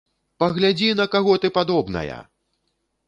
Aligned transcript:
Паглядзі, 0.43 0.87
на 1.01 1.05
каго 1.15 1.37
ты 1.43 1.47
падобная! 1.59 2.19